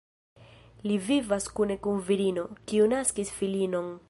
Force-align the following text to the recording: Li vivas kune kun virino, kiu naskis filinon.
Li 0.91 0.97
vivas 1.09 1.47
kune 1.59 1.77
kun 1.85 2.01
virino, 2.09 2.49
kiu 2.71 2.93
naskis 2.97 3.37
filinon. 3.43 3.99